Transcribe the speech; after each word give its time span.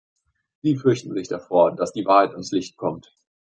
Sie 0.63 0.77
fürchten 0.77 1.13
sich 1.13 1.27
davor, 1.27 1.75
dass 1.75 1.93
die 1.93 2.05
Wahrheit 2.07 2.31
ans 2.31 2.51
Licht 2.51 2.75
kommt. 2.75 3.15